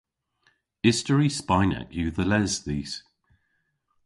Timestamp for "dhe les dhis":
2.15-2.93